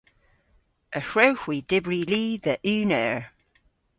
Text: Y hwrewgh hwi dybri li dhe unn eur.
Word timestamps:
Y 0.99 1.01
hwrewgh 1.09 1.41
hwi 1.43 1.57
dybri 1.69 2.01
li 2.11 2.23
dhe 2.43 2.53
unn 2.73 2.91
eur. 3.03 3.21